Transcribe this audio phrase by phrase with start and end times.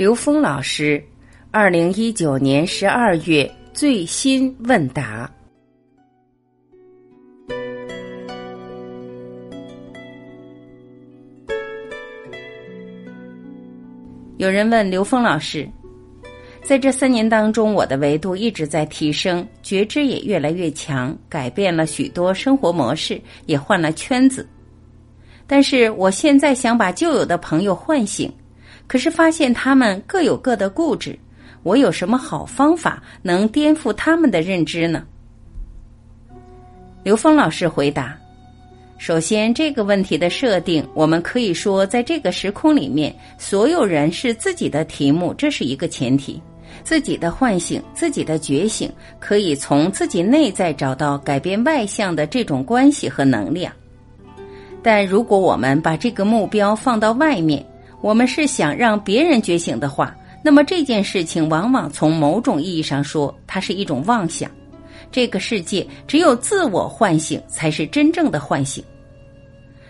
[0.00, 1.04] 刘峰老师，
[1.50, 5.30] 二零一九年十二月最新问答。
[14.38, 15.68] 有人问刘峰老师，
[16.62, 24.48] 在这三年当中，我的维度一直在提升，觉知也越来越强，改变了许多生活模式，也换了圈子。
[25.46, 28.32] 但是我现在想把旧有的朋友唤醒。
[28.86, 31.18] 可是发现他们各有各的固执，
[31.62, 35.04] 我有什么好方法能颠覆他们的认知呢？
[37.02, 38.16] 刘峰老师回答：
[38.98, 46.40] 首先，这个问题的设定，我们可以说，在这个时空里面，所有人是自己的题目，这是一个前提。
[46.84, 53.72] 自己的唤醒，自己的觉醒，可以从自己内在找到改变外向的这种关系和能量。
[54.82, 57.64] 但如果我们把这个目标放到外面，
[58.00, 64.50] 我们是想让别人觉醒的话，那么这件事情往往从某种意义上说，它是一种妄想。
[65.12, 68.82] 这个世界只有自我唤醒才是真正的唤醒。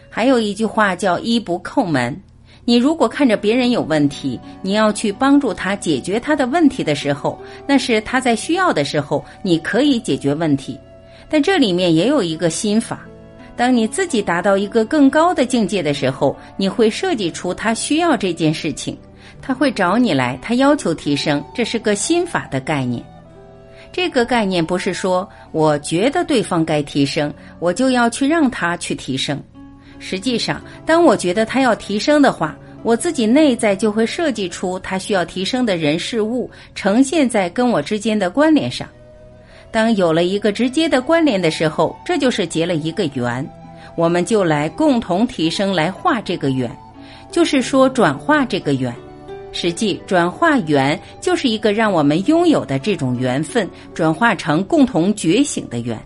[0.08, 2.18] 还有一句话叫“一不叩门”。
[2.64, 10.78] 你如果看着别人有问题，你要去帮助他解决他的问题的时候，那是他在需要的时候，你可以解决问题。
[11.28, 13.06] 但这里面也有一个心法。
[13.61, 18.97] 当你自己达到一个更高的境界的时候，你会设计出他需要这件事情，
[19.42, 23.05] 他会找你来，他要求提升，这是个心法的概念。
[23.92, 29.38] 这个概念不是说我觉得对方该提升，我就要去让他去提升。
[29.98, 38.88] 实际上，当我觉得他要提升的话，我自己内在就会设计出他需要提升的人事物，呈现在跟我之间的关联上。
[39.70, 43.48] 当有了一个直接的关联的时候，这就是结了一个缘，
[43.96, 46.70] 我们就来共同提升，来化这个缘，
[47.30, 48.94] 就是说转化这个缘。
[49.52, 55.98] 实际转化缘就是一个让我们拥有的这种缘分，转化成共同觉醒的缘。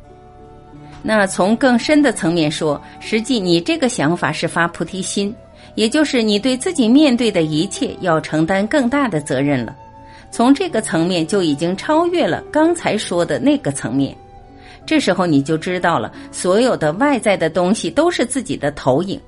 [1.02, 5.34] 那从更深的层面说，实际你这个想法是发菩提心，
[5.75, 9.76] 也就是你对自己面对的一切要承担更大的责任了。
[10.34, 14.12] 从这个层面就已经超越了刚才说的那个层面，
[14.84, 19.20] 这时候你就知道了，所有的外在的东西都是自己的投影，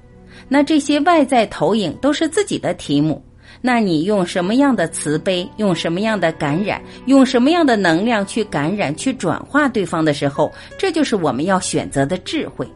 [0.48, 3.24] 那这些外在投影都是自己的题目，
[3.60, 12.68] 那你用什么样的慈悲，用什么样的感染，用什么样的能量去感染、去转化对方的时候，这就是我们要选择的智慧。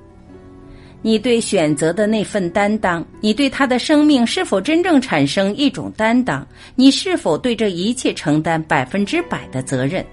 [1.03, 6.47] 你对选择的那份担当，你对他的生命是否真正产生一种担当？
[6.75, 10.05] 你是否对这一切承担百分之百的责任？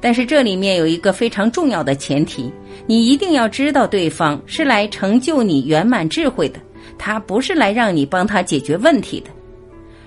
[0.00, 2.52] 但是这里面有一个非常重要的前提，
[2.86, 6.60] 你一定要知道对方是来成就你圆满智慧的，
[6.98, 9.30] 他不是来让你帮他解决问题的。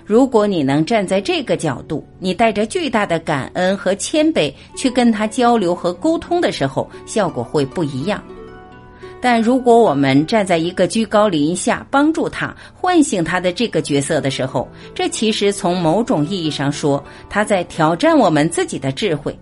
[0.06, 8.22] 如果你能站在这个角度，你带着巨大的感恩和谦卑去跟他交流和沟通的时候，效果会不一样。
[9.22, 19.38] 但如果我们站在一个居高临下帮助他唤醒他的这个角色的时候，这其实从某种意义上说，他在挑战我们自己的智慧。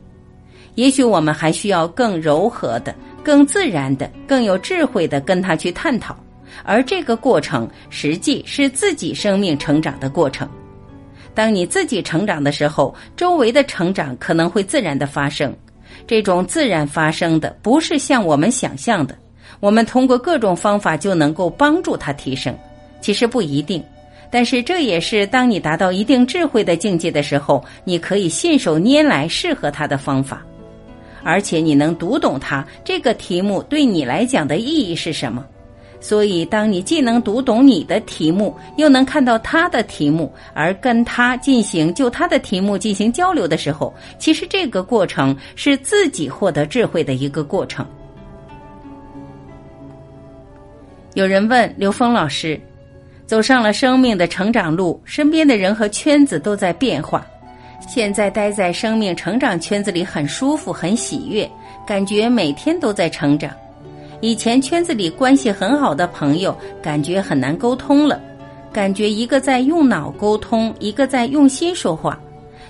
[0.75, 2.93] 也许我们还需要更柔和的、
[3.23, 6.15] 更自然的、更有智慧的跟他去探讨，
[6.63, 10.47] 而这个过程实际是自己生命成长的过程。
[11.33, 15.55] 当你自己成长的时候，周围的成长可能会自然的发生。
[16.07, 19.15] 这种自然发生的，不是像我们想象的。
[19.59, 22.55] 我们通过各种方法就能够帮助他提升，
[23.01, 23.83] 其实不一定，
[24.29, 30.45] 但是这也是当你达到一定智慧的境界的时候，你可以信手拈来适合他的方法，
[31.23, 35.45] 而且你能读懂他这个题目对你来讲的意义是什么。
[35.99, 47.83] 所以，当你既能读懂你的题目，又能看到他的题目，而跟他进行就他的题目进行交流的时候，其实这个过程是自己获得智慧的一个过程。
[51.17, 52.61] 有人问刘峰老师
[53.25, 57.25] ：“走上了生命的成长路，身边的人和圈子都在变化。
[57.87, 61.49] 现在待在生命成长圈子里很舒服、很喜悦，
[61.87, 63.49] 感觉每天都在成长。
[64.21, 68.21] 以前圈子里关系很好的朋友，感觉很难沟通了，
[68.71, 72.19] 感觉一个在用脑沟通，一个在用心说话。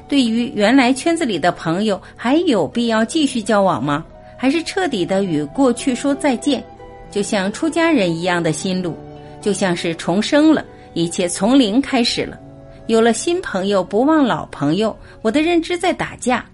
[0.07, 4.05] 对于原来圈子里的朋友，还有必要继续交往吗？
[4.37, 6.63] 还是彻底的与过去说再见？”
[7.09, 8.97] 就像出家人一样的心路，
[9.41, 12.39] 就像是重生了，一切从零开始了。
[12.87, 14.97] 有了新朋友，不忘老朋友。
[15.21, 16.45] 我的认知在打架，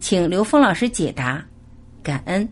[0.00, 1.44] 请刘峰老师解答，
[2.02, 2.46] 感恩。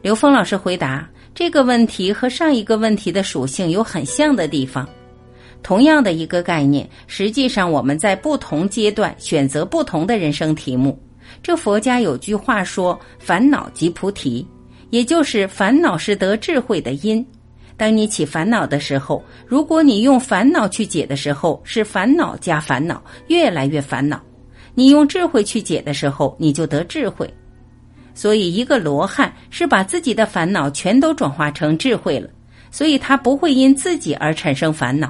[0.00, 4.88] 刘峰老师回答这个问题和上一个问题的属性有很像的地方。
[5.62, 10.98] 同样的一个概念，实际上我们在不同阶段选择不同的人生题目。
[11.42, 14.46] 这佛家有句话说：“烦恼即菩提”，
[14.90, 17.24] 也就是烦恼是得智慧的因。
[17.76, 24.18] 当你起烦恼的时候，如果你用烦恼去解的时候，是烦恼加烦恼，越来越烦恼；
[24.74, 27.32] 你用智慧去解的时候，你就得智慧。
[28.14, 32.28] 所以，一个罗汉是把自己的烦恼全都转化成智慧了，
[32.72, 35.08] 所以他不会因自己而产生烦恼；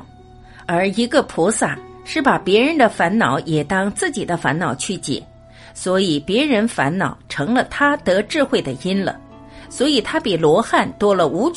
[0.67, 5.27] 而一个菩萨是把别人的烦恼也当自己的烦恼去解，
[5.73, 9.19] 所以别人烦恼成了他得智慧的因了，
[9.69, 11.53] 所以他比罗汉多了五。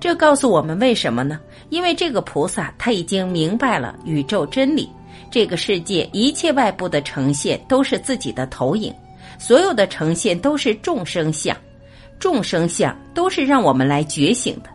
[0.00, 1.38] 这告诉我们为什么呢？
[1.68, 4.88] 因为这个菩萨他已经明白了宇宙真理，
[5.30, 8.92] 这个世界一切外部的呈现都是自己的投影，
[9.38, 11.56] 所有的呈现都是众生相，
[12.18, 14.70] 众生相都是让我们来觉醒的。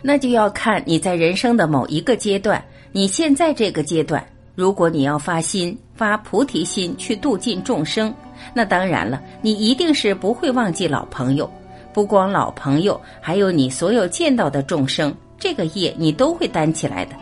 [0.00, 4.24] 那就要看你在人生的某一个阶段，你现在这个阶段，
[4.60, 8.14] 如果你要发心发菩提心去度尽众生，
[8.52, 11.50] 那当然了，你一定是不会忘记老朋友。
[11.94, 17.16] 不光老朋友，还有你所有见到的众生，这个业你都会担起来的。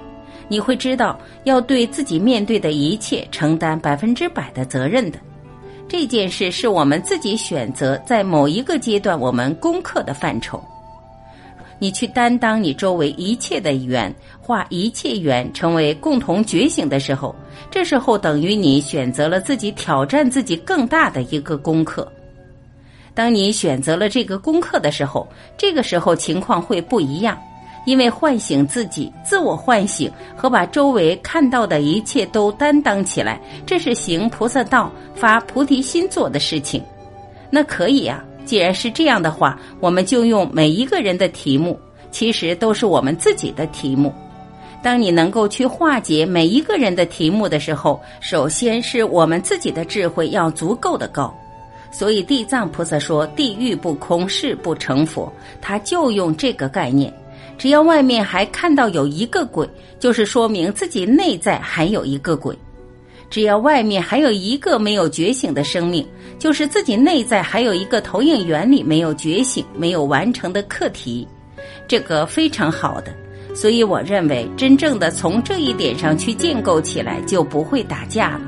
[0.48, 5.20] 你会知道要对自己面对的一切承担百分之百的责任的。
[5.86, 10.60] 这件事是我们自己选择在某一个阶段我们攻克的范畴。
[11.78, 17.34] 你去担当你周围一切的缘，化一切缘成为共同觉醒的时候，
[17.70, 22.10] 这时候等于你选择了自己挑战自己更大的一个功课。
[23.14, 25.26] 当你选择了这个功课的时候，
[25.56, 27.36] 这个时候情况会不一样，
[27.84, 36.80] 因为唤醒自己、自我唤醒和把周围看到的一切都担当起来，这是行菩萨道、发菩提心做的事情。
[37.50, 41.78] 那可以啊，既然是这样的话，我们就用每一个人的题目，
[42.10, 44.10] 其实都是我们自己的题目。
[44.82, 51.30] 当你能够去化解每一个人的题目的时候，首先是我们自己的智慧要足够的高。
[51.90, 55.30] 所以地藏菩萨说：“地狱不空，誓不成佛。”
[55.60, 57.12] 他就用这个概念。
[57.58, 59.68] 只要外面还看到有一个鬼，
[59.98, 62.54] 就是说明自己内在还有一个鬼；
[63.30, 66.06] 只要外面还有一个没有觉醒的生命，
[66.38, 71.26] 就是自己内在还有一个投影原理没有觉醒、没有完成的课题。
[71.86, 73.12] 这个非常好的，
[73.54, 78.40] 所以我认为，真正的从这一点上去建构起来，就不会打架了。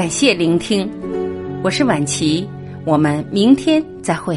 [0.00, 0.90] 感谢聆听，
[1.62, 2.48] 我是晚琪，
[2.86, 4.34] 我们明天再会。